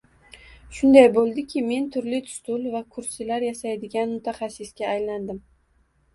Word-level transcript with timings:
Shunday 0.77 1.09
bo`ldiki, 1.17 1.61
men 1.71 1.85
turli 1.97 2.21
stul 2.31 2.65
va 2.77 2.81
kursilar 2.97 3.47
yasaydigan 3.49 4.13
mutaxassisga 4.17 4.91
aylandim 4.97 5.41